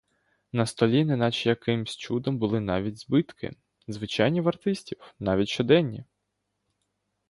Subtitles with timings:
[0.59, 3.55] На столі, неначе якимсь чудом, були навіть збитки,
[3.87, 6.03] звичайні в артистів, навіть щоденні.